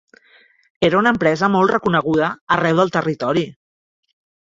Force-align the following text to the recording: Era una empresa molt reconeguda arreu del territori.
Era 0.87 0.99
una 1.01 1.11
empresa 1.17 1.51
molt 1.57 1.75
reconeguda 1.75 2.33
arreu 2.59 2.83
del 2.83 2.93
territori. 2.99 3.49